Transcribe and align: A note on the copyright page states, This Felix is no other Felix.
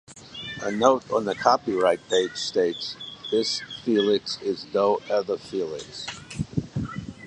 A 0.63 0.71
note 0.71 1.11
on 1.11 1.25
the 1.25 1.35
copyright 1.35 1.99
page 2.09 2.35
states, 2.35 2.95
This 3.29 3.61
Felix 3.83 4.41
is 4.41 4.65
no 4.73 4.97
other 5.11 5.37
Felix. 5.37 6.07